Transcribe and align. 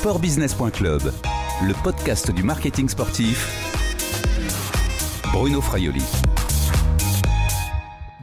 Sportbusiness.club, 0.00 1.12
le 1.62 1.82
podcast 1.82 2.30
du 2.30 2.42
marketing 2.42 2.88
sportif. 2.88 3.46
Bruno 5.30 5.60
Fraioli. 5.60 6.02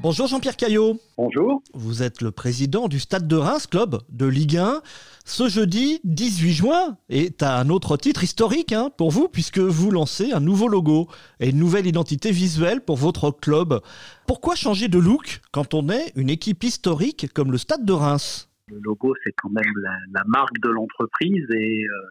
Bonjour 0.01 0.25
Jean-Pierre 0.25 0.57
Caillot. 0.57 0.99
Bonjour. 1.19 1.61
Vous 1.75 2.01
êtes 2.01 2.23
le 2.23 2.31
président 2.31 2.87
du 2.87 2.99
Stade 2.99 3.27
de 3.27 3.35
Reims, 3.35 3.67
club 3.67 4.01
de 4.09 4.25
Ligue 4.25 4.57
1. 4.57 4.81
Ce 5.23 5.49
jeudi 5.49 5.99
18 6.03 6.51
juin 6.51 6.97
est 7.09 7.43
un 7.43 7.69
autre 7.69 7.95
titre 7.95 8.23
historique 8.23 8.73
hein, 8.73 8.89
pour 8.97 9.11
vous 9.11 9.27
puisque 9.27 9.59
vous 9.59 9.91
lancez 9.91 10.31
un 10.31 10.39
nouveau 10.39 10.67
logo 10.67 11.07
et 11.39 11.49
une 11.49 11.59
nouvelle 11.59 11.85
identité 11.85 12.31
visuelle 12.31 12.81
pour 12.81 12.97
votre 12.97 13.29
club. 13.29 13.81
Pourquoi 14.25 14.55
changer 14.55 14.87
de 14.87 14.97
look 14.97 15.41
quand 15.51 15.75
on 15.75 15.89
est 15.89 16.11
une 16.15 16.31
équipe 16.31 16.63
historique 16.63 17.31
comme 17.35 17.51
le 17.51 17.59
Stade 17.59 17.85
de 17.85 17.93
Reims? 17.93 18.47
Le 18.69 18.79
logo, 18.83 19.13
c'est 19.23 19.33
quand 19.33 19.49
même 19.49 19.73
la, 20.11 20.23
marque 20.25 20.59
de 20.59 20.69
l'entreprise 20.69 21.45
et, 21.51 21.85
euh, 21.85 22.09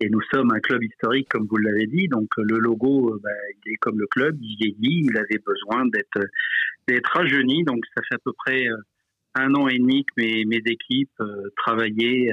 et, 0.00 0.08
nous 0.08 0.20
sommes 0.32 0.50
un 0.52 0.60
club 0.60 0.82
historique, 0.82 1.28
comme 1.28 1.46
vous 1.46 1.56
l'avez 1.56 1.86
dit. 1.86 2.08
Donc 2.08 2.28
le 2.36 2.58
logo, 2.58 3.14
euh, 3.14 3.20
bah, 3.22 3.30
il 3.64 3.72
est 3.72 3.76
comme 3.76 3.98
le 3.98 4.06
club, 4.06 4.36
il 4.40 4.56
vieillit, 4.56 5.06
il 5.10 5.16
avait 5.16 5.42
besoin 5.44 5.86
d'être 5.86 6.26
d'être 6.86 7.10
rajeuni. 7.12 7.64
Donc 7.64 7.84
ça 7.94 8.02
fait 8.08 8.14
à 8.14 8.18
peu 8.24 8.32
près 8.32 8.66
euh, 8.68 8.76
un 9.34 9.54
an 9.54 9.68
et 9.68 9.78
demi 9.78 10.04
que 10.04 10.12
mes, 10.16 10.44
mes 10.44 10.62
équipes 10.64 11.22
travaillaient 11.56 12.30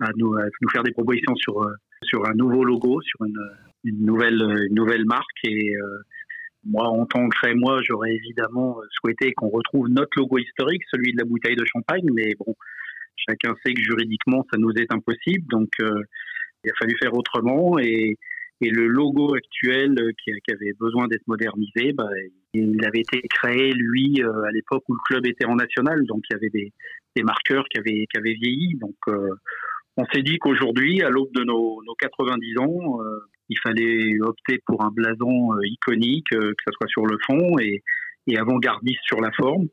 à 0.00 0.10
nous, 0.16 0.34
à 0.34 0.44
nous 0.60 0.68
faire 0.70 0.82
des 0.82 0.92
propositions 0.92 1.36
sur 1.36 1.70
sur 2.02 2.26
un 2.26 2.34
nouveau 2.34 2.64
logo, 2.64 3.00
sur 3.02 3.24
une, 3.26 3.38
une 3.84 4.04
nouvelle 4.04 4.40
une 4.68 4.74
nouvelle 4.74 5.04
marque 5.04 5.44
et 5.44 5.74
moi, 6.64 6.88
en 6.88 7.06
tant 7.06 7.28
que 7.28 7.54
moi, 7.54 7.80
j'aurais 7.82 8.12
évidemment 8.12 8.78
souhaité 8.90 9.32
qu'on 9.32 9.48
retrouve 9.48 9.88
notre 9.88 10.16
logo 10.16 10.38
historique, 10.38 10.82
celui 10.90 11.12
de 11.12 11.18
la 11.18 11.24
bouteille 11.24 11.56
de 11.56 11.64
champagne, 11.64 12.08
mais 12.12 12.34
bon, 12.38 12.54
Chacun 13.28 13.54
sait 13.64 13.74
que 13.74 13.82
juridiquement, 13.82 14.46
ça 14.52 14.58
nous 14.58 14.72
est 14.72 14.92
impossible. 14.92 15.46
Donc, 15.50 15.70
euh, 15.80 16.02
il 16.64 16.70
a 16.70 16.74
fallu 16.78 16.96
faire 17.00 17.14
autrement. 17.14 17.78
Et, 17.78 18.16
le 18.64 18.86
logo 18.86 19.34
actuel 19.34 19.98
euh, 19.98 20.12
qui, 20.22 20.30
avait 20.30 20.72
besoin 20.78 21.08
d'être 21.08 21.26
modernisé, 21.26 21.92
bah, 21.92 22.06
il 22.54 22.84
avait 22.86 23.00
été 23.00 23.20
créé, 23.22 23.72
lui, 23.72 24.22
euh, 24.22 24.44
à 24.44 24.52
l'époque 24.52 24.84
où 24.88 24.94
le 24.94 25.00
club 25.04 25.26
était 25.26 25.46
en 25.46 25.56
national. 25.56 26.06
Donc, 26.06 26.22
il 26.30 26.34
y 26.34 26.36
avait 26.36 26.50
des, 27.16 27.22
marqueurs 27.24 27.64
qui 27.68 27.78
avaient, 27.78 28.06
qui 28.06 28.20
vieilli. 28.22 28.76
Donc, 28.76 28.94
on 29.96 30.04
s'est 30.12 30.22
dit 30.22 30.38
qu'aujourd'hui, 30.38 31.02
à 31.02 31.10
l'aube 31.10 31.32
de 31.34 31.42
nos, 31.42 31.82
nos, 31.84 31.94
90 31.96 32.58
ans, 32.58 33.00
il 33.48 33.58
fallait 33.58 34.20
opter 34.20 34.60
pour 34.64 34.84
un 34.84 34.92
blason 34.92 35.60
iconique, 35.64 36.30
que 36.30 36.54
ce 36.64 36.72
soit 36.72 36.86
sur 36.86 37.04
le 37.04 37.18
fond 37.26 37.58
et, 37.58 37.82
et 38.28 38.38
avant-gardiste 38.38 39.02
sur 39.04 39.20
la 39.20 39.32
forme, 39.32 39.66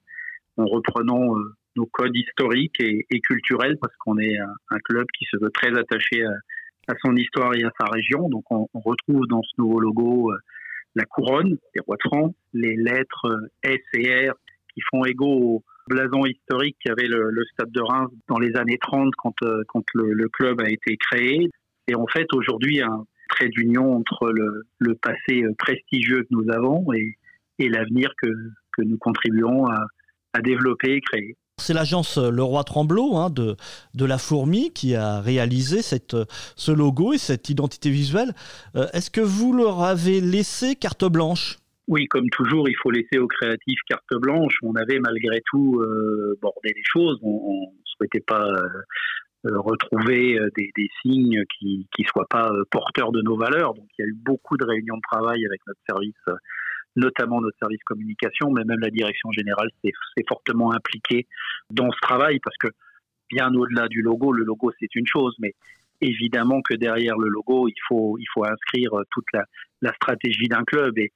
en 0.57 0.65
reprenant 0.65 1.35
nos 1.75 1.85
codes 1.85 2.15
historiques 2.15 2.79
et, 2.79 3.19
culturels 3.21 3.77
parce 3.81 3.95
qu'on 3.97 4.17
est 4.17 4.37
un, 4.37 4.79
club 4.83 5.05
qui 5.17 5.25
se 5.25 5.37
veut 5.37 5.51
très 5.51 5.77
attaché 5.77 6.23
à, 6.25 6.93
son 7.03 7.15
histoire 7.15 7.53
et 7.55 7.63
à 7.63 7.71
sa 7.79 7.87
région. 7.87 8.29
Donc 8.29 8.43
on, 8.49 8.67
retrouve 8.73 9.27
dans 9.27 9.43
ce 9.43 9.51
nouveau 9.59 9.79
logo 9.79 10.31
euh, 10.31 10.37
la 10.95 11.05
couronne 11.05 11.57
des 11.75 11.81
rois 11.85 11.97
de 11.97 12.33
les 12.53 12.75
lettres 12.75 13.25
euh, 13.25 13.47
S 13.63 13.81
et 13.93 14.29
R 14.29 14.33
qui 14.73 14.81
font 14.89 15.05
égaux 15.05 15.39
au 15.39 15.63
blason 15.87 16.25
historique 16.25 16.77
qu'avait 16.83 17.07
le, 17.07 17.31
Stade 17.53 17.71
de 17.71 17.81
Reims 17.81 18.11
dans 18.27 18.39
les 18.39 18.55
années 18.55 18.79
30 18.79 19.13
quand, 19.17 19.35
euh, 19.43 19.61
quand 19.67 19.83
le, 19.93 20.27
club 20.29 20.61
a 20.61 20.69
été 20.69 20.97
créé. 20.97 21.49
Et 21.87 21.95
en 21.95 22.07
fait 22.07 22.27
aujourd'hui 22.33 22.81
un 22.81 23.05
trait 23.29 23.49
d'union 23.49 23.95
entre 23.95 24.31
le, 24.31 24.95
passé 24.95 25.43
prestigieux 25.59 26.23
que 26.23 26.29
nous 26.31 26.51
avons 26.51 26.91
et, 26.93 27.17
et 27.59 27.69
l'avenir 27.69 28.11
que, 28.19 28.27
que 28.75 28.81
nous 28.81 28.97
contribuons 28.97 29.67
à, 29.67 29.85
à 30.33 30.41
développer 30.41 30.93
et 30.93 31.01
créer. 31.01 31.35
C'est 31.59 31.73
l'agence 31.73 32.17
euh, 32.17 32.29
Leroy 32.31 32.63
Tremblot 32.63 33.15
hein, 33.15 33.29
de, 33.29 33.55
de 33.93 34.05
la 34.05 34.17
Fourmi 34.17 34.71
qui 34.73 34.95
a 34.95 35.21
réalisé 35.21 35.81
cette, 35.81 36.13
euh, 36.13 36.25
ce 36.55 36.71
logo 36.71 37.13
et 37.13 37.17
cette 37.17 37.49
identité 37.49 37.89
visuelle. 37.89 38.33
Euh, 38.75 38.87
est-ce 38.93 39.11
que 39.11 39.21
vous 39.21 39.53
leur 39.53 39.81
avez 39.81 40.21
laissé 40.21 40.75
carte 40.75 41.05
blanche? 41.05 41.57
Oui, 41.87 42.07
comme 42.07 42.29
toujours, 42.29 42.69
il 42.69 42.75
faut 42.81 42.91
laisser 42.91 43.17
aux 43.17 43.27
créatifs 43.27 43.79
carte 43.87 44.13
blanche. 44.21 44.55
On 44.61 44.75
avait 44.75 44.99
malgré 44.99 45.41
tout 45.49 45.83
bordé 46.39 46.69
les 46.75 46.83
choses. 46.83 47.17
On 47.23 47.71
ne 47.71 47.85
souhaitait 47.97 48.19
pas 48.19 48.47
retrouver 49.43 50.37
des, 50.55 50.69
des, 50.77 50.87
signes 51.01 51.43
qui 51.57 51.87
ne 51.97 52.03
soient 52.05 52.27
pas 52.29 52.51
porteurs 52.69 53.11
de 53.11 53.23
nos 53.23 53.37
valeurs. 53.37 53.73
Donc 53.73 53.87
il 53.97 54.03
y 54.03 54.05
a 54.05 54.07
eu 54.07 54.15
beaucoup 54.23 54.55
de 54.55 54.65
réunions 54.65 54.97
de 54.97 55.01
travail 55.09 55.43
avec 55.43 55.61
notre 55.65 55.79
service 55.89 56.13
notamment 56.95 57.41
notre 57.41 57.57
service 57.59 57.83
communication, 57.85 58.51
mais 58.51 58.63
même 58.65 58.79
la 58.79 58.89
direction 58.89 59.31
générale 59.31 59.69
s'est 59.83 59.93
fortement 60.27 60.73
impliquée 60.73 61.27
dans 61.71 61.91
ce 61.91 61.99
travail 62.01 62.39
parce 62.43 62.57
que 62.57 62.67
bien 63.29 63.53
au-delà 63.53 63.87
du 63.87 64.01
logo, 64.01 64.31
le 64.31 64.43
logo 64.43 64.71
c'est 64.79 64.93
une 64.95 65.05
chose, 65.07 65.35
mais 65.39 65.53
évidemment 66.01 66.61
que 66.61 66.75
derrière 66.75 67.17
le 67.17 67.29
logo, 67.29 67.67
il 67.67 67.75
faut, 67.87 68.17
inscrire 68.43 68.91
toute 69.11 69.25
la, 69.33 69.93
stratégie 69.93 70.47
d'un 70.47 70.63
club 70.63 70.97
et, 70.97 71.11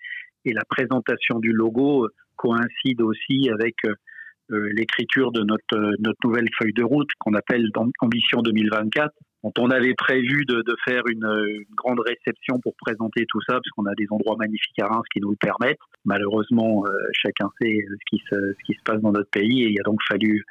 la 0.45 0.65
présentation 0.65 1.39
du 1.39 1.53
logo 1.53 2.09
coïncide 2.35 3.01
aussi 3.01 3.49
avec 3.49 3.75
euh, 3.85 4.69
l'écriture 4.73 5.31
de 5.31 5.41
notre 5.41 5.95
nouvelle 6.25 6.49
feuille 6.59 6.73
de 6.73 6.83
route 6.83 7.09
qu'on 7.19 7.33
appelle 7.33 7.69
Ambition 8.01 8.41
2024 8.41 9.13
on 9.43 9.69
avait 9.69 9.93
prévu 9.93 10.45
de, 10.45 10.63
faire 10.85 11.03
une, 11.07 11.65
grande 11.75 11.99
réception 11.99 12.59
pour 12.59 12.73
présenter 12.77 13.25
tout 13.27 13.41
ça, 13.41 13.53
parce 13.53 13.69
qu'on 13.75 13.85
a 13.85 13.95
des 13.95 14.07
endroits 14.09 14.37
magnifiques 14.37 14.79
à 14.79 14.87
Reims 14.87 15.05
qui 15.11 15.19
nous 15.19 15.31
le 15.31 15.37
permettent. 15.37 15.79
Malheureusement, 16.05 16.85
euh, 16.85 16.91
chacun 17.13 17.49
sait 17.61 17.85
ce 17.89 18.05
qui, 18.09 18.23
se, 18.29 18.35
ce 18.35 18.63
qui 18.65 18.73
se 18.73 18.83
passe 18.83 19.01
dans 19.01 19.11
notre 19.11 19.29
pays 19.29 19.63
et 19.63 19.69
il 19.69 19.79
a 19.79 19.83
donc 19.83 19.99
fallu 20.07 20.45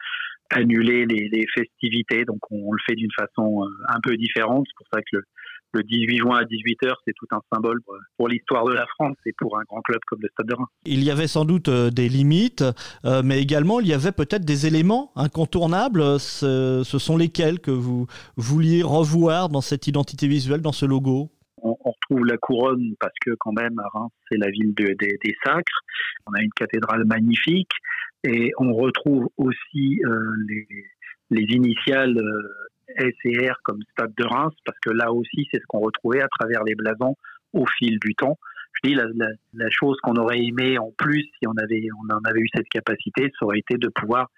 annuler 0.51 1.07
les, 1.07 1.47
festivités. 1.55 2.25
Donc 2.25 2.41
on, 2.51 2.73
le 2.73 2.79
fait 2.87 2.95
d'une 2.95 3.13
façon 3.17 3.65
euh, 3.65 3.69
un 3.89 4.01
peu 4.03 4.17
différente. 4.17 4.67
C'est 4.69 4.77
pour 4.77 4.89
ça 4.93 5.01
que 5.01 5.17
le, 5.17 5.25
le 5.73 5.83
18 5.83 6.19
juin 6.19 6.39
à 6.39 6.45
18h, 6.45 6.93
c'est 7.07 7.15
tout 7.15 7.27
un 7.31 7.41
symbole 7.53 7.81
pour 8.17 8.29
l'histoire 8.29 8.65
de 8.65 8.73
la 8.73 8.87
France 8.87 9.17
et 9.27 9.33
pour 9.39 9.59
un 9.59 9.63
grand 9.65 9.81
club 9.83 10.01
comme 10.07 10.21
le 10.23 10.29
Stade 10.33 10.47
de 10.47 10.55
Reims. 10.55 10.69
Il 10.85 11.03
y 11.03 11.11
avait 11.11 11.27
sans 11.27 11.45
doute 11.45 11.69
euh, 11.69 11.91
des 11.91 12.09
limites, 12.09 12.65
euh, 13.05 13.23
mais 13.25 13.41
également 13.41 13.81
il 13.81 13.89
y 13.89 13.95
avait 13.95 14.13
peut-être 14.13 14.45
des 14.45 14.67
éléments 14.67 15.13
incontournables. 15.17 16.19
Ce, 16.21 16.83
sont 16.85 17.17
lesquels 17.17 17.59
que 17.59 17.71
vous 17.71 18.07
vouliez 18.37 18.83
revoir 18.83 19.49
dans 19.49 19.61
cette 19.61 19.87
identité 19.87 20.29
visuelle, 20.29 20.61
dans 20.61 20.73
ce 20.73 20.87
logo? 20.87 21.31
On, 21.63 21.75
retrouve 21.85 22.27
la 22.27 22.37
couronne 22.37 22.95
parce 23.01 23.15
que 23.25 23.33
quand 23.39 23.53
même 23.53 23.79
à 23.79 23.89
Reims 23.93 24.11
c'est 24.31 24.39
la 24.39 24.51
ville 24.51 24.75
des 24.75 25.37
sacres. 25.45 25.81
On 26.27 26.33
a 26.33 26.43
une 26.43 26.53
cathédrale 26.55 27.05
magnifique 27.05 27.71
et 28.25 28.53
on 28.59 28.73
retrouve 28.73 29.29
aussi 29.37 30.01
euh, 30.05 30.31
les, 30.49 30.67
les, 31.31 31.43
initiales 31.55 32.17
SR 32.97 33.55
comme 33.65 33.81
Stade 33.93 34.15
de 34.17 34.25
Reims, 34.25 34.55
parce 34.65 34.79
que 34.81 34.91
là 34.91 35.13
aussi, 35.13 35.49
c'est 35.51 35.59
ce 35.59 35.67
qu'on 35.69 35.81
retrouvait 35.81 36.23
à 36.23 36.29
travers 36.29 36.65
les 36.65 36.75
blasons 36.75 37.17
au 37.53 37.67
fil 37.79 37.99
du 38.01 38.15
temps. 38.15 38.39
Je 38.75 38.89
dis, 38.89 38.95
la, 38.95 39.05
la, 39.55 39.71
chose 39.71 39.99
qu'on 40.03 40.15
aurait 40.15 40.41
aimé 40.41 40.79
en 40.79 40.91
plus, 40.97 41.23
si 41.39 41.47
on, 41.47 41.57
avait, 41.63 41.87
on 42.03 42.15
en 42.15 42.21
avait 42.25 42.41
eu 42.41 42.49
cette 42.55 42.69
capacité, 42.69 43.31
ça 43.39 43.45
aurait 43.45 43.59
été 43.59 43.77
de 43.77 43.89
pouvoir 43.89 44.29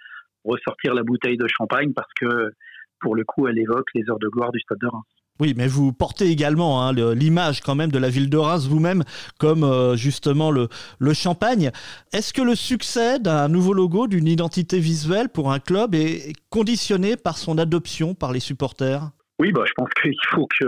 ressortir 0.45 0.95
la 0.95 1.03
bouteille 1.03 1.37
de 1.37 1.47
champagne, 1.47 1.93
parce 1.95 2.13
que 2.15 2.53
pour 3.01 3.15
le 3.15 3.25
coup, 3.25 3.47
elle 3.47 3.59
évoque 3.59 3.89
les 3.95 4.09
heures 4.11 4.19
de 4.19 4.29
gloire 4.29 4.51
du 4.51 4.61
Stade 4.61 4.79
de 4.79 4.87
Reims. 4.87 5.05
Oui, 5.41 5.53
mais 5.57 5.67
vous 5.67 5.93
portez 5.93 6.27
également 6.27 6.81
hein, 6.81 6.93
l'image 6.93 7.61
quand 7.61 7.75
même 7.75 7.91
de 7.91 7.99
la 7.99 8.09
ville 8.09 8.31
de 8.31 8.37
Reims 8.37 8.69
vous-même, 8.69 9.03
comme 9.37 9.65
euh, 9.65 9.97
justement 9.97 10.53
le, 10.53 10.69
champagne. 11.13 11.73
Est-ce 12.13 12.33
que 12.33 12.41
le 12.41 12.55
succès 12.55 13.19
d'un 13.19 13.49
nouveau 13.49 13.73
logo, 13.73 14.07
d'une 14.07 14.29
identité 14.29 14.79
visuelle 14.79 15.29
pour 15.29 15.51
un 15.51 15.59
club 15.59 15.97
est 15.97 16.33
conditionné 16.51 17.17
par 17.17 17.37
son 17.37 17.59
adoption 17.59 18.15
par 18.15 18.33
les 18.33 18.39
supporters? 18.39 19.11
Oui, 19.41 19.51
bah, 19.51 19.65
je 19.67 19.73
pense 19.75 19.89
qu'il 20.03 20.15
faut 20.29 20.47
que, 20.47 20.67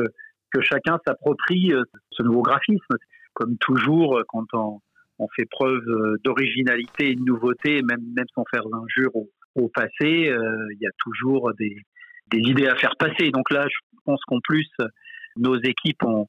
chacun 0.63 0.99
s'approprie 1.07 1.73
euh, 1.73 1.85
ce 2.11 2.25
nouveau 2.25 2.43
graphisme. 2.43 2.97
Comme 3.35 3.57
toujours, 3.59 4.21
quand 4.27 4.47
on, 4.55 4.81
fait 5.37 5.47
preuve 5.49 5.83
euh, 5.87 6.17
d'originalité 6.25 7.11
et 7.11 7.15
de 7.15 7.23
nouveauté, 7.23 7.83
même, 7.83 8.03
même 8.17 8.27
sans 8.35 8.45
faire 8.51 8.65
l'injure 8.69 9.15
au, 9.15 9.31
au 9.55 9.69
passé, 9.69 9.91
il 10.01 10.79
y 10.81 10.87
a 10.87 10.91
toujours 10.99 11.53
des, 11.59 11.77
des 12.31 12.39
idées 12.39 12.67
à 12.67 12.77
faire 12.77 12.97
passer. 12.99 13.31
Donc 13.31 13.51
là, 13.51 13.67
je 13.69 13.99
pense 14.05 14.21
qu'en 14.27 14.41
plus, 14.41 14.69
nos 15.37 15.57
équipes 15.57 16.03
ont, 16.05 16.27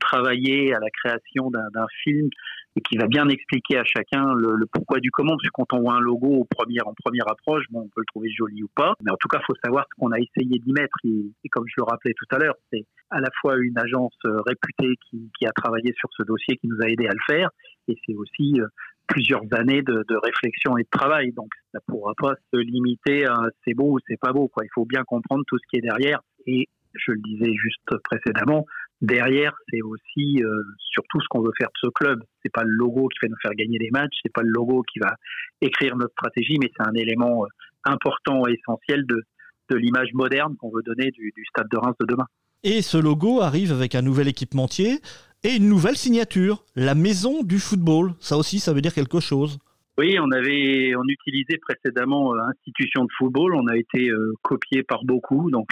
travaillé 0.00 0.74
à 0.74 0.80
la 0.80 0.90
création 0.90 1.50
d'un 1.50 1.86
film 2.02 2.28
et 2.76 2.80
qui 2.80 2.96
va 2.96 3.06
bien 3.06 3.28
expliquer 3.28 3.78
à 3.78 3.84
chacun 3.84 4.34
le, 4.34 4.66
pourquoi 4.72 4.98
du 4.98 5.10
comment. 5.10 5.36
Parce 5.36 5.44
que 5.44 5.52
quand 5.52 5.72
on 5.72 5.82
voit 5.82 5.94
un 5.94 6.00
logo 6.00 6.40
en 6.40 6.94
première 6.94 7.28
approche, 7.28 7.64
bon, 7.70 7.80
on 7.80 7.88
peut 7.88 8.00
le 8.00 8.06
trouver 8.06 8.28
joli 8.30 8.62
ou 8.62 8.68
pas. 8.74 8.94
Mais 9.02 9.10
en 9.10 9.16
tout 9.16 9.28
cas, 9.28 9.38
il 9.40 9.44
faut 9.46 9.58
savoir 9.64 9.84
ce 9.84 10.00
qu'on 10.00 10.10
a 10.10 10.18
essayé 10.18 10.58
d'y 10.58 10.72
mettre. 10.72 10.96
Et, 11.04 11.48
comme 11.50 11.64
je 11.68 11.74
le 11.76 11.84
rappelais 11.84 12.14
tout 12.16 12.26
à 12.34 12.38
l'heure, 12.38 12.54
c'est 12.72 12.86
à 13.10 13.20
la 13.20 13.28
fois 13.40 13.56
une 13.56 13.78
agence 13.78 14.16
euh, 14.26 14.40
réputée 14.46 14.96
qui, 15.08 15.30
qui, 15.38 15.46
a 15.46 15.52
travaillé 15.52 15.92
sur 15.98 16.08
ce 16.16 16.24
dossier, 16.24 16.56
qui 16.56 16.66
nous 16.66 16.80
a 16.82 16.88
aidé 16.88 17.06
à 17.06 17.12
le 17.12 17.34
faire. 17.34 17.50
Et 17.88 17.96
c'est 18.04 18.14
aussi 18.14 18.60
euh, 18.60 18.66
plusieurs 19.08 19.42
années 19.52 19.82
de, 19.82 20.16
réflexion 20.22 20.76
et 20.76 20.82
de 20.82 20.88
travail. 20.90 21.32
Donc, 21.32 21.48
ça 21.72 21.80
ne 21.80 21.92
pourra 21.92 22.12
pas 22.16 22.34
se 22.52 22.58
limiter 22.58 23.26
à 23.26 23.36
c'est 23.64 23.74
beau 23.74 23.96
ou 23.96 23.98
c'est 24.06 24.20
pas 24.20 24.32
beau. 24.32 24.48
Quoi. 24.48 24.64
Il 24.64 24.70
faut 24.74 24.84
bien 24.84 25.02
comprendre 25.04 25.42
tout 25.46 25.58
ce 25.58 25.64
qui 25.70 25.78
est 25.78 25.82
derrière. 25.82 26.20
Et 26.46 26.68
je 26.94 27.12
le 27.12 27.20
disais 27.20 27.52
juste 27.54 28.02
précédemment, 28.04 28.66
derrière, 29.00 29.52
c'est 29.70 29.82
aussi 29.82 30.42
euh, 30.42 30.62
surtout 30.78 31.20
ce 31.20 31.26
qu'on 31.28 31.42
veut 31.42 31.52
faire 31.58 31.68
de 31.68 31.88
ce 31.88 31.90
club. 31.90 32.22
C'est 32.42 32.52
pas 32.52 32.64
le 32.64 32.70
logo 32.70 33.08
qui 33.08 33.18
va 33.22 33.28
nous 33.28 33.38
faire 33.40 33.54
gagner 33.54 33.78
des 33.78 33.90
matchs, 33.90 34.16
c'est 34.22 34.32
pas 34.32 34.42
le 34.42 34.50
logo 34.50 34.82
qui 34.82 34.98
va 34.98 35.14
écrire 35.60 35.96
notre 35.96 36.12
stratégie, 36.12 36.56
mais 36.60 36.70
c'est 36.76 36.86
un 36.86 36.94
élément 36.94 37.44
euh, 37.44 37.48
important 37.84 38.46
et 38.48 38.52
essentiel 38.52 39.04
de, 39.06 39.22
l'image 39.70 40.08
moderne 40.14 40.56
qu'on 40.56 40.70
veut 40.70 40.82
donner 40.82 41.10
du, 41.10 41.30
stade 41.50 41.68
de 41.70 41.76
Reims 41.76 41.94
de 42.00 42.06
demain. 42.06 42.24
Et 42.64 42.80
ce 42.80 42.96
logo 42.96 43.42
arrive 43.42 43.70
avec 43.70 43.94
un 43.94 44.00
nouvel 44.00 44.26
équipementier 44.26 45.00
et 45.44 45.56
une 45.56 45.68
nouvelle 45.68 45.96
signature, 45.96 46.64
la 46.76 46.94
maison 46.94 47.42
du 47.42 47.58
football. 47.58 48.12
Ça 48.20 48.36
aussi, 48.36 48.58
ça 48.58 48.72
veut 48.72 48.80
dire 48.80 48.94
quelque 48.94 49.20
chose. 49.20 49.58
Oui, 49.98 50.16
on 50.20 50.30
avait, 50.30 50.94
on 50.94 51.04
utilisait 51.08 51.58
précédemment 51.58 52.34
euh, 52.34 52.38
institution 52.50 53.04
de 53.04 53.10
football. 53.18 53.54
On 53.56 53.66
a 53.66 53.76
été 53.76 54.10
euh, 54.10 54.32
copié 54.42 54.84
par 54.84 55.04
beaucoup, 55.04 55.50
donc 55.50 55.68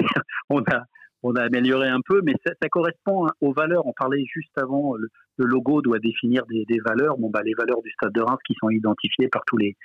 on 0.50 0.60
a, 0.60 0.84
on 1.22 1.34
a 1.34 1.42
amélioré 1.42 1.88
un 1.88 2.00
peu, 2.04 2.22
mais 2.24 2.34
ça, 2.44 2.54
correspond 2.70 3.26
aux 3.40 3.52
valeurs. 3.52 3.86
On 3.86 3.92
parlait 3.92 4.24
juste 4.32 4.56
avant, 4.56 4.94
le, 4.94 5.10
logo 5.36 5.82
doit 5.82 5.98
définir 5.98 6.44
des, 6.46 6.64
valeurs. 6.86 7.18
Bon, 7.18 7.28
bah, 7.28 7.42
les 7.44 7.52
valeurs 7.52 7.82
du 7.82 7.90
Stade 7.90 8.12
de 8.12 8.22
Reims 8.22 8.38
qui 8.46 8.54
sont 8.60 8.70
identifiées 8.70 9.28
par 9.28 9.42
tous 9.46 9.58
les, 9.58 9.76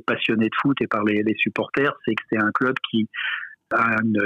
passionnés 0.00 0.48
de 0.48 0.54
foot 0.60 0.76
et 0.82 0.86
par 0.86 1.04
les, 1.04 1.34
supporters, 1.38 1.94
c'est 2.04 2.14
que 2.14 2.22
c'est 2.30 2.38
un 2.38 2.50
club 2.52 2.74
qui 2.90 3.08
a 3.70 3.96
une, 4.02 4.18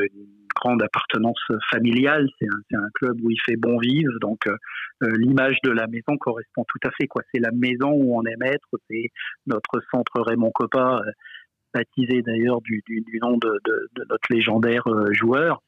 grande 0.54 0.82
appartenance 0.82 1.40
familiale. 1.70 2.28
C'est 2.38 2.76
un, 2.76 2.88
club 2.94 3.18
où 3.22 3.30
il 3.30 3.40
fait 3.44 3.56
bon 3.56 3.78
vivre, 3.78 4.12
donc 4.20 4.46
euh, 4.46 4.56
l'image 5.16 5.58
de 5.64 5.70
la 5.70 5.86
maison 5.86 6.16
correspond 6.18 6.64
tout 6.68 6.88
à 6.88 6.90
fait. 6.92 7.06
Quoi, 7.06 7.22
c'est 7.32 7.40
la 7.40 7.52
maison 7.52 7.90
où 7.90 8.16
on 8.16 8.22
aime 8.24 8.42
être. 8.42 8.68
C'est 8.88 9.10
notre 9.46 9.82
centre 9.90 10.20
Raymond 10.20 10.50
Coppa, 10.52 11.02
euh, 11.06 11.10
baptisé 11.74 12.22
d'ailleurs 12.22 12.60
du, 12.60 12.82
nom 13.20 13.38
de, 13.38 13.60
notre 14.08 14.32
légendaire 14.32 14.86
euh, 14.86 15.12
joueur 15.12 15.62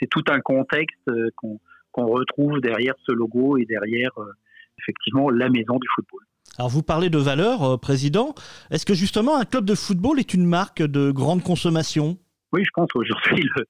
c'est 0.00 0.06
tout 0.10 0.22
un 0.28 0.40
contexte 0.40 1.08
euh, 1.08 1.30
qu'on 1.36 2.06
retrouve 2.06 2.60
derrière 2.60 2.94
ce 3.06 3.12
logo 3.12 3.56
et 3.56 3.64
derrière 3.64 4.10
euh, 4.18 4.32
effectivement 4.78 5.30
la 5.30 5.48
maison 5.48 5.78
du 5.78 5.86
football. 5.94 6.20
Alors 6.58 6.68
vous 6.68 6.82
parlez 6.82 7.10
de 7.10 7.18
valeur, 7.18 7.62
euh, 7.62 7.76
Président. 7.76 8.34
Est-ce 8.70 8.86
que 8.86 8.94
justement 8.94 9.38
un 9.38 9.44
club 9.44 9.64
de 9.64 9.74
football 9.74 10.18
est 10.18 10.34
une 10.34 10.46
marque 10.46 10.82
de 10.82 11.10
grande 11.10 11.42
consommation? 11.42 12.18
Oui, 12.52 12.62
je 12.64 12.70
pense 12.74 12.88
aujourd'hui 12.94 13.42
le, 13.56 13.64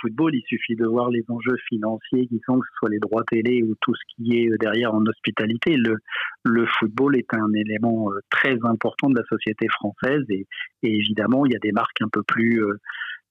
football, 0.00 0.34
il 0.34 0.42
suffit 0.46 0.76
de 0.76 0.86
voir 0.86 1.10
les 1.10 1.24
enjeux 1.28 1.56
financiers 1.68 2.26
qui 2.26 2.40
sont, 2.46 2.58
que 2.58 2.66
ce 2.66 2.76
soit 2.78 2.90
les 2.90 2.98
droits 2.98 3.24
télé 3.30 3.62
ou 3.62 3.74
tout 3.80 3.94
ce 3.94 4.02
qui 4.14 4.38
est 4.38 4.50
derrière 4.58 4.94
en 4.94 5.04
hospitalité. 5.06 5.76
Le, 5.76 5.96
le 6.44 6.66
football 6.66 7.16
est 7.16 7.32
un 7.34 7.52
élément 7.54 8.10
très 8.30 8.56
important 8.64 9.08
de 9.08 9.16
la 9.16 9.24
société 9.24 9.68
française 9.68 10.24
et, 10.28 10.46
évidemment, 10.82 11.46
il 11.46 11.52
y 11.52 11.56
a 11.56 11.60
des 11.60 11.72
marques 11.72 12.00
un 12.02 12.08
peu 12.08 12.22
plus 12.22 12.62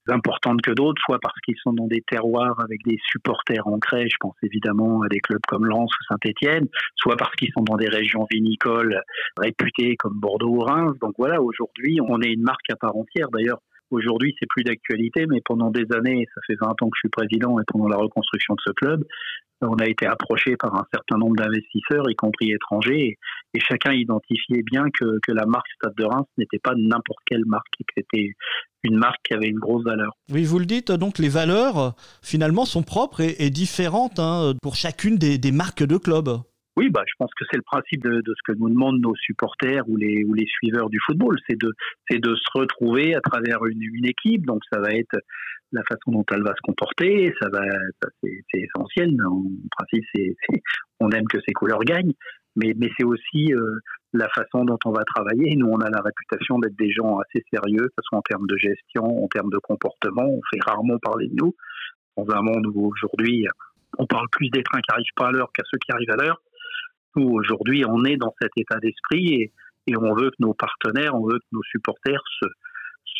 importantes 0.08 0.62
que 0.62 0.70
d'autres, 0.70 1.00
soit 1.04 1.18
parce 1.20 1.38
qu'ils 1.40 1.56
sont 1.62 1.72
dans 1.72 1.86
des 1.86 2.02
terroirs 2.06 2.60
avec 2.60 2.80
des 2.84 2.98
supporters 3.10 3.66
ancrés, 3.66 4.08
je 4.08 4.16
pense 4.20 4.36
évidemment 4.42 5.02
à 5.02 5.08
des 5.08 5.18
clubs 5.20 5.40
comme 5.48 5.66
Lens 5.66 5.90
ou 5.90 6.04
Saint-Etienne, 6.08 6.68
soit 6.94 7.16
parce 7.16 7.34
qu'ils 7.34 7.50
sont 7.52 7.64
dans 7.64 7.76
des 7.76 7.88
régions 7.88 8.26
vinicoles 8.30 9.02
réputées 9.36 9.96
comme 9.96 10.18
Bordeaux 10.20 10.50
ou 10.50 10.60
Reims. 10.60 10.96
Donc 11.00 11.14
voilà, 11.18 11.42
aujourd'hui, 11.42 11.98
on 12.06 12.20
est 12.20 12.32
une 12.32 12.42
marque 12.42 12.70
à 12.70 12.76
part 12.76 12.96
entière. 12.96 13.30
D'ailleurs, 13.30 13.60
Aujourd'hui, 13.90 14.34
c'est 14.38 14.48
plus 14.48 14.64
d'actualité, 14.64 15.26
mais 15.26 15.40
pendant 15.44 15.70
des 15.70 15.84
années, 15.92 16.26
ça 16.34 16.40
fait 16.46 16.56
20 16.60 16.70
ans 16.70 16.90
que 16.90 16.96
je 16.96 17.00
suis 17.00 17.08
président 17.08 17.60
et 17.60 17.64
pendant 17.66 17.88
la 17.88 17.96
reconstruction 17.96 18.54
de 18.54 18.60
ce 18.66 18.72
club, 18.72 19.04
on 19.62 19.76
a 19.76 19.86
été 19.86 20.06
approché 20.06 20.56
par 20.56 20.74
un 20.74 20.84
certain 20.92 21.16
nombre 21.18 21.36
d'investisseurs, 21.36 22.10
y 22.10 22.14
compris 22.14 22.52
étrangers, 22.52 23.16
et, 23.54 23.60
chacun 23.60 23.92
identifiait 23.92 24.62
bien 24.62 24.84
que, 24.92 25.32
la 25.32 25.46
marque 25.46 25.66
Stade 25.76 25.94
de 25.96 26.04
Reims 26.04 26.26
n'était 26.36 26.58
pas 26.58 26.74
n'importe 26.76 27.20
quelle 27.26 27.44
marque, 27.46 27.72
et 27.80 27.84
que 27.84 27.92
c'était 27.96 28.34
une 28.82 28.96
marque 28.96 29.22
qui 29.24 29.34
avait 29.34 29.48
une 29.48 29.58
grosse 29.58 29.84
valeur. 29.84 30.12
Oui, 30.30 30.44
vous 30.44 30.58
le 30.58 30.66
dites, 30.66 30.92
donc 30.92 31.18
les 31.18 31.28
valeurs, 31.28 31.94
finalement, 32.22 32.64
sont 32.64 32.82
propres 32.82 33.20
et, 33.20 33.50
différentes 33.50 34.18
hein, 34.18 34.54
pour 34.62 34.74
chacune 34.74 35.16
des 35.16 35.52
marques 35.52 35.84
de 35.84 35.96
club. 35.96 36.28
Oui, 36.76 36.90
bah, 36.90 37.04
je 37.06 37.14
pense 37.18 37.30
que 37.34 37.44
c'est 37.50 37.56
le 37.56 37.62
principe 37.62 38.02
de, 38.02 38.22
ce 38.26 38.52
que 38.52 38.58
nous 38.58 38.68
demandent 38.68 39.00
nos 39.00 39.14
supporters 39.16 39.88
ou 39.88 39.96
les, 39.96 40.24
ou 40.24 40.34
les 40.34 40.44
suiveurs 40.46 40.90
du 40.90 40.98
football, 41.06 41.38
c'est 41.48 41.58
de, 41.58 41.72
c'est 42.08 42.18
de 42.18 42.34
se 42.34 42.58
retrouver 42.58 43.14
à 43.14 43.20
travers 43.20 43.64
une, 43.64 43.82
une, 43.82 44.04
équipe. 44.04 44.44
Donc 44.44 44.62
ça 44.70 44.78
va 44.80 44.90
être 44.90 45.16
la 45.72 45.82
façon 45.84 46.12
dont 46.12 46.24
elle 46.30 46.42
va 46.42 46.54
se 46.54 46.60
comporter, 46.62 47.32
ça 47.40 47.48
va, 47.48 47.62
c'est, 48.22 48.60
essentiel. 48.60 49.16
En 49.26 49.42
principe, 49.70 50.04
c'est, 50.14 50.36
on 51.00 51.08
aime 51.10 51.26
que 51.28 51.38
ces 51.46 51.54
couleurs 51.54 51.80
gagnent, 51.80 52.12
mais, 52.56 52.74
mais 52.76 52.90
c'est 52.98 53.04
aussi 53.04 53.54
euh, 53.54 53.78
la 54.12 54.28
façon 54.28 54.66
dont 54.66 54.78
on 54.84 54.92
va 54.92 55.04
travailler. 55.04 55.56
Nous, 55.56 55.66
on 55.66 55.80
a 55.80 55.88
la 55.88 56.02
réputation 56.02 56.58
d'être 56.58 56.76
des 56.76 56.90
gens 56.90 57.18
assez 57.20 57.42
sérieux, 57.50 57.88
que 57.88 57.94
ce 57.98 58.02
soit 58.04 58.18
en 58.18 58.22
termes 58.22 58.46
de 58.46 58.56
gestion, 58.58 59.24
en 59.24 59.28
termes 59.28 59.50
de 59.50 59.58
comportement. 59.58 60.26
On 60.28 60.40
fait 60.52 60.60
rarement 60.62 60.98
parler 60.98 61.28
de 61.28 61.36
nous 61.36 61.54
dans 62.18 62.26
un 62.34 62.42
monde 62.42 62.66
où 62.74 62.92
aujourd'hui 62.92 63.46
on 63.98 64.06
parle 64.06 64.26
plus 64.30 64.50
des 64.50 64.62
trains 64.62 64.80
qui 64.80 64.92
arrivent 64.92 65.16
pas 65.16 65.28
à 65.28 65.32
l'heure 65.32 65.50
qu'à 65.54 65.62
ceux 65.70 65.78
qui 65.78 65.90
arrivent 65.92 66.10
à 66.10 66.16
l'heure 66.16 66.40
aujourd'hui, 67.22 67.84
on 67.86 68.04
est 68.04 68.16
dans 68.16 68.34
cet 68.40 68.50
état 68.56 68.78
d'esprit 68.78 69.50
et, 69.86 69.96
on 69.96 70.14
veut 70.14 70.30
que 70.30 70.36
nos 70.40 70.54
partenaires, 70.54 71.14
on 71.14 71.24
veut 71.24 71.38
que 71.38 71.46
nos 71.52 71.62
supporters 71.70 72.20
se, 72.40 72.46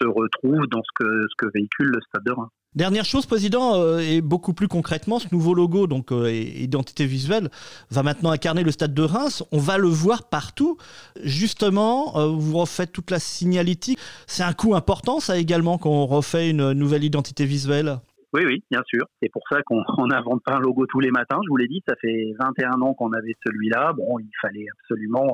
retrouvent 0.04 0.66
dans 0.66 0.82
ce 0.82 1.04
que, 1.38 1.46
véhicule 1.54 1.86
le 1.86 2.00
Stade 2.08 2.24
de 2.24 2.32
Reims. 2.32 2.50
Dernière 2.74 3.06
chose, 3.06 3.24
Président, 3.24 3.80
euh, 3.80 4.00
et 4.00 4.20
beaucoup 4.20 4.52
plus 4.52 4.68
concrètement, 4.68 5.18
ce 5.18 5.28
nouveau 5.32 5.54
logo, 5.54 5.86
donc 5.86 6.12
euh, 6.12 6.30
identité 6.30 7.06
visuelle, 7.06 7.48
va 7.90 8.02
maintenant 8.02 8.30
incarner 8.30 8.62
le 8.62 8.70
Stade 8.70 8.92
de 8.92 9.02
Reims. 9.02 9.42
On 9.52 9.58
va 9.58 9.78
le 9.78 9.88
voir 9.88 10.28
partout. 10.28 10.76
Justement, 11.22 12.18
euh, 12.18 12.26
vous 12.26 12.58
refaites 12.58 12.92
toute 12.92 13.10
la 13.10 13.20
signalétique. 13.20 13.98
C'est 14.26 14.42
un 14.42 14.52
coût 14.52 14.74
important, 14.74 15.20
ça 15.20 15.38
également, 15.38 15.78
qu'on 15.78 16.04
refait 16.04 16.50
une 16.50 16.72
nouvelle 16.72 17.04
identité 17.04 17.46
visuelle? 17.46 17.98
Oui, 18.36 18.44
oui, 18.46 18.64
bien 18.70 18.82
sûr. 18.86 19.06
C'est 19.22 19.30
pour 19.30 19.42
ça 19.50 19.62
qu'on 19.62 19.82
n'invente 20.06 20.42
pas 20.44 20.56
un 20.56 20.60
logo 20.60 20.86
tous 20.86 21.00
les 21.00 21.10
matins. 21.10 21.40
Je 21.44 21.48
vous 21.48 21.56
l'ai 21.56 21.68
dit, 21.68 21.82
ça 21.88 21.94
fait 21.96 22.34
21 22.38 22.82
ans 22.82 22.92
qu'on 22.92 23.12
avait 23.12 23.34
celui-là. 23.46 23.94
Bon, 23.94 24.18
il 24.18 24.30
fallait 24.42 24.66
absolument 24.78 25.32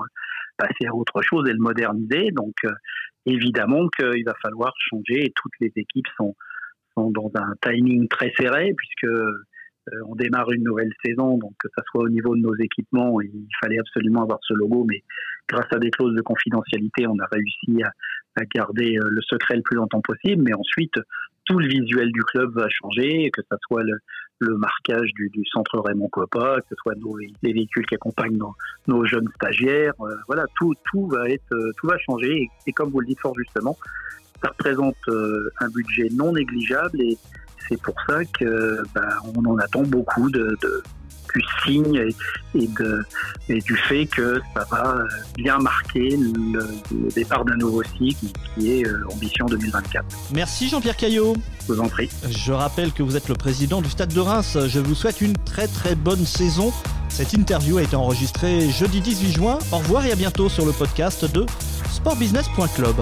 passer 0.56 0.86
à 0.86 0.94
autre 0.94 1.20
chose 1.22 1.48
et 1.48 1.52
le 1.52 1.58
moderniser. 1.58 2.30
Donc, 2.30 2.54
euh, 2.64 2.70
évidemment 3.26 3.88
qu'il 3.88 4.24
va 4.24 4.34
falloir 4.40 4.72
changer 4.78 5.26
et 5.26 5.32
toutes 5.34 5.52
les 5.60 5.72
équipes 5.74 6.06
sont, 6.16 6.34
dans 6.96 7.32
un 7.34 7.54
timing 7.60 8.06
très 8.06 8.32
serré 8.38 8.72
puisque 8.76 9.04
euh, 9.04 10.02
on 10.06 10.14
démarre 10.14 10.50
une 10.52 10.62
nouvelle 10.62 10.92
saison, 11.04 11.38
donc 11.38 11.52
que 11.58 11.68
ça 11.76 11.82
soit 11.90 12.04
au 12.04 12.08
niveau 12.08 12.36
de 12.36 12.40
nos 12.40 12.54
équipements, 12.54 13.20
il 13.20 13.48
fallait 13.60 13.78
absolument 13.80 14.22
avoir 14.22 14.38
ce 14.42 14.54
logo, 14.54 14.86
mais 14.88 15.02
grâce 15.48 15.66
à 15.72 15.78
des 15.78 15.90
clauses 15.90 16.14
de 16.14 16.20
confidentialité, 16.20 17.06
on 17.08 17.18
a 17.18 17.26
réussi 17.32 17.82
à, 17.82 17.90
à 18.40 18.44
garder 18.44 18.96
euh, 18.96 19.08
le 19.08 19.20
secret 19.22 19.56
le 19.56 19.62
plus 19.62 19.76
longtemps 19.76 20.02
possible. 20.02 20.42
Mais 20.44 20.54
ensuite, 20.54 20.94
tout 21.44 21.58
le 21.58 21.68
visuel 21.68 22.10
du 22.12 22.22
club 22.22 22.52
va 22.54 22.68
changer, 22.68 23.30
que 23.32 23.42
ce 23.42 23.56
soit 23.66 23.82
le, 23.82 23.98
marquage 24.56 25.08
du, 25.14 25.30
centre 25.52 25.78
Raymond 25.78 26.08
Coppa, 26.08 26.56
que 26.60 26.66
ce 26.70 26.74
soit 26.82 26.94
les 27.42 27.52
véhicules 27.52 27.86
qui 27.86 27.94
accompagnent 27.94 28.40
nos, 28.88 29.04
jeunes 29.04 29.28
stagiaires. 29.36 29.94
Euh, 30.00 30.16
voilà, 30.26 30.46
tout, 30.58 30.74
tout 30.90 31.06
va 31.06 31.28
être, 31.28 31.52
euh, 31.52 31.70
tout 31.76 31.86
va 31.86 31.96
changer. 31.98 32.48
Et, 32.66 32.72
comme 32.72 32.90
vous 32.90 33.00
le 33.00 33.06
dites 33.06 33.20
fort 33.20 33.34
justement, 33.38 33.76
ça 34.42 34.48
représente 34.48 34.96
euh, 35.08 35.48
un 35.60 35.68
budget 35.68 36.08
non 36.12 36.32
négligeable 36.32 37.00
et 37.00 37.16
c'est 37.68 37.80
pour 37.80 37.94
ça 38.08 38.24
que 38.24 38.82
ben, 38.92 39.08
on 39.36 39.44
en 39.44 39.56
attend 39.58 39.82
beaucoup 39.82 40.28
de 40.28 40.58
du 41.34 41.42
signe 41.64 41.96
et, 42.54 42.66
de, 42.66 43.04
et, 43.48 43.60
du 43.60 43.76
fait 43.76 44.06
que 44.06 44.40
ça 44.54 44.66
va 44.70 45.04
bien 45.36 45.58
marquer 45.58 46.16
le, 46.16 46.68
départ 47.14 47.44
d'un 47.44 47.56
nouveau 47.56 47.82
cycle 47.82 48.26
qui 48.54 48.72
est 48.72 48.86
euh, 48.86 49.04
Ambition 49.10 49.46
2024. 49.46 50.04
Merci 50.34 50.68
Jean-Pierre 50.68 50.96
Caillot. 50.96 51.34
Je 51.66 51.72
vous 51.72 51.80
en 51.80 51.88
prie. 51.88 52.08
Je 52.28 52.52
rappelle 52.52 52.92
que 52.92 53.02
vous 53.02 53.16
êtes 53.16 53.28
le 53.28 53.34
président 53.34 53.80
du 53.80 53.88
Stade 53.88 54.12
de 54.12 54.20
Reims. 54.20 54.58
Je 54.66 54.80
vous 54.80 54.94
souhaite 54.94 55.20
une 55.20 55.36
très 55.44 55.68
très 55.68 55.94
bonne 55.94 56.24
saison. 56.26 56.72
Cette 57.08 57.32
interview 57.34 57.78
a 57.78 57.82
été 57.82 57.96
enregistrée 57.96 58.70
jeudi 58.70 59.00
18 59.00 59.32
juin. 59.32 59.58
Au 59.70 59.78
revoir 59.78 60.06
et 60.06 60.12
à 60.12 60.16
bientôt 60.16 60.48
sur 60.48 60.64
le 60.64 60.72
podcast 60.72 61.30
de 61.30 61.46
sportbusiness.club. 61.90 62.96